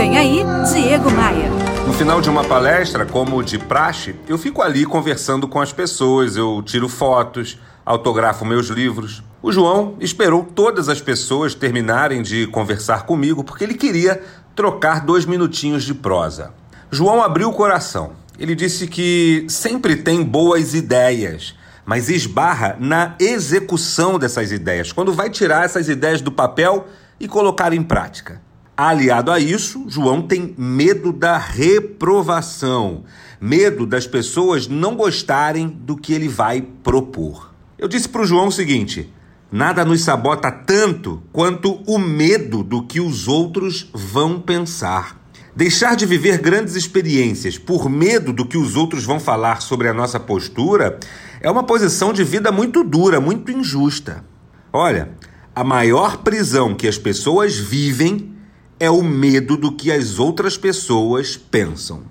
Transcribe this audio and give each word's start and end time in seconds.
Vem 0.00 0.16
aí, 0.16 0.42
Diego 0.72 1.10
Maia. 1.10 1.50
No 1.86 1.92
final 1.92 2.22
de 2.22 2.30
uma 2.30 2.42
palestra, 2.42 3.04
como 3.04 3.42
de 3.42 3.58
praxe, 3.58 4.16
eu 4.26 4.38
fico 4.38 4.62
ali 4.62 4.86
conversando 4.86 5.46
com 5.46 5.60
as 5.60 5.74
pessoas, 5.74 6.36
eu 6.36 6.62
tiro 6.62 6.88
fotos, 6.88 7.58
autografo 7.84 8.46
meus 8.46 8.68
livros. 8.68 9.22
O 9.42 9.52
João 9.52 9.96
esperou 10.00 10.42
todas 10.42 10.88
as 10.88 11.02
pessoas 11.02 11.54
terminarem 11.54 12.22
de 12.22 12.46
conversar 12.46 13.04
comigo 13.04 13.44
porque 13.44 13.62
ele 13.62 13.74
queria 13.74 14.22
trocar 14.56 15.04
dois 15.04 15.26
minutinhos 15.26 15.84
de 15.84 15.92
prosa. 15.92 16.54
João 16.90 17.22
abriu 17.22 17.50
o 17.50 17.54
coração. 17.54 18.12
Ele 18.38 18.54
disse 18.54 18.86
que 18.86 19.44
sempre 19.50 19.96
tem 19.96 20.24
boas 20.24 20.72
ideias, 20.72 21.54
mas 21.84 22.08
esbarra 22.08 22.74
na 22.80 23.16
execução 23.20 24.18
dessas 24.18 24.50
ideias, 24.50 24.92
quando 24.92 25.12
vai 25.12 25.28
tirar 25.28 25.66
essas 25.66 25.90
ideias 25.90 26.22
do 26.22 26.32
papel 26.32 26.86
e 27.20 27.28
colocar 27.28 27.74
em 27.74 27.82
prática. 27.82 28.40
Aliado 28.82 29.30
a 29.30 29.38
isso, 29.38 29.84
João 29.88 30.22
tem 30.22 30.54
medo 30.56 31.12
da 31.12 31.36
reprovação, 31.36 33.04
medo 33.38 33.84
das 33.84 34.06
pessoas 34.06 34.66
não 34.66 34.96
gostarem 34.96 35.68
do 35.68 35.94
que 35.94 36.14
ele 36.14 36.28
vai 36.28 36.62
propor. 36.62 37.52
Eu 37.78 37.86
disse 37.86 38.08
para 38.08 38.22
o 38.22 38.24
João 38.24 38.46
o 38.46 38.50
seguinte: 38.50 39.12
nada 39.52 39.84
nos 39.84 40.02
sabota 40.02 40.50
tanto 40.50 41.22
quanto 41.30 41.82
o 41.86 41.98
medo 41.98 42.62
do 42.62 42.82
que 42.82 43.00
os 43.00 43.28
outros 43.28 43.90
vão 43.92 44.40
pensar. 44.40 45.20
Deixar 45.54 45.94
de 45.94 46.06
viver 46.06 46.38
grandes 46.38 46.74
experiências 46.74 47.58
por 47.58 47.90
medo 47.90 48.32
do 48.32 48.46
que 48.46 48.56
os 48.56 48.76
outros 48.76 49.04
vão 49.04 49.20
falar 49.20 49.60
sobre 49.60 49.88
a 49.88 49.92
nossa 49.92 50.18
postura 50.18 50.98
é 51.42 51.50
uma 51.50 51.64
posição 51.64 52.14
de 52.14 52.24
vida 52.24 52.50
muito 52.50 52.82
dura, 52.82 53.20
muito 53.20 53.52
injusta. 53.52 54.24
Olha, 54.72 55.10
a 55.54 55.62
maior 55.62 56.22
prisão 56.22 56.74
que 56.74 56.88
as 56.88 56.96
pessoas 56.96 57.58
vivem 57.58 58.39
é 58.80 58.90
o 58.90 59.02
medo 59.02 59.58
do 59.58 59.70
que 59.70 59.92
as 59.92 60.18
outras 60.18 60.56
pessoas 60.56 61.36
pensam. 61.36 62.02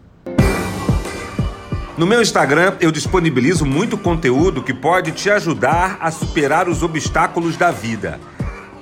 No 1.98 2.06
meu 2.06 2.22
Instagram, 2.22 2.76
eu 2.80 2.92
disponibilizo 2.92 3.66
muito 3.66 3.98
conteúdo 3.98 4.62
que 4.62 4.74
pode 4.74 5.12
te 5.12 5.32
ajudar 5.32 5.98
a 6.00 6.12
superar 6.12 6.70
os 6.70 6.84
obstáculos 6.84 7.58
da 7.58 7.72
vida. 7.72 8.20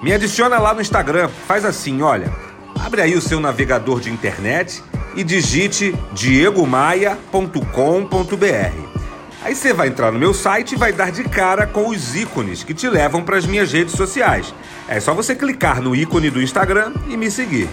Me 0.03 0.13
adiciona 0.13 0.59
lá 0.59 0.73
no 0.73 0.81
Instagram, 0.81 1.29
faz 1.47 1.63
assim, 1.63 2.01
olha, 2.01 2.31
abre 2.79 3.01
aí 3.01 3.15
o 3.15 3.21
seu 3.21 3.39
navegador 3.39 4.01
de 4.01 4.11
internet 4.11 4.83
e 5.15 5.23
digite 5.23 5.95
diegomaia.com.br. 6.13 8.96
Aí 9.43 9.55
você 9.55 9.71
vai 9.71 9.87
entrar 9.87 10.11
no 10.11 10.19
meu 10.19 10.33
site 10.33 10.73
e 10.73 10.77
vai 10.77 10.91
dar 10.91 11.11
de 11.11 11.23
cara 11.23 11.67
com 11.67 11.89
os 11.89 12.15
ícones 12.15 12.63
que 12.63 12.73
te 12.73 12.89
levam 12.89 13.23
para 13.23 13.37
as 13.37 13.45
minhas 13.45 13.71
redes 13.71 13.93
sociais. 13.93 14.53
É 14.87 14.99
só 14.99 15.13
você 15.13 15.35
clicar 15.35 15.81
no 15.81 15.95
ícone 15.95 16.29
do 16.29 16.41
Instagram 16.41 16.93
e 17.07 17.15
me 17.15 17.29
seguir. 17.29 17.69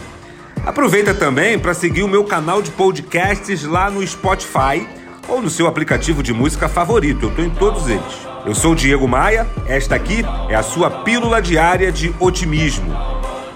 Aproveita 0.66 1.14
também 1.14 1.58
para 1.58 1.74
seguir 1.74 2.02
o 2.02 2.08
meu 2.08 2.24
canal 2.24 2.62
de 2.62 2.70
podcasts 2.70 3.64
lá 3.64 3.90
no 3.90 4.06
Spotify 4.06 4.86
ou 5.28 5.40
no 5.40 5.50
seu 5.50 5.66
aplicativo 5.66 6.22
de 6.22 6.32
música 6.32 6.68
favorito. 6.68 7.26
Eu 7.26 7.30
estou 7.30 7.44
em 7.44 7.50
todos 7.50 7.88
eles. 7.88 8.24
Eu 8.46 8.54
sou 8.54 8.72
o 8.72 8.76
Diego 8.76 9.08
Maia, 9.08 9.46
esta 9.66 9.94
aqui 9.94 10.22
é 10.50 10.54
a 10.54 10.62
sua 10.62 10.90
pílula 11.02 11.40
diária 11.40 11.90
de 11.90 12.14
otimismo. 12.20 12.94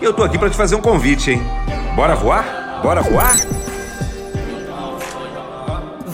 Eu 0.01 0.11
estou 0.11 0.25
aqui 0.25 0.39
para 0.39 0.49
te 0.49 0.57
fazer 0.57 0.77
um 0.77 0.81
convite, 0.81 1.33
hein? 1.33 1.43
Bora 1.95 2.15
voar? 2.15 2.81
Bora 2.83 3.03
voar? 3.03 3.58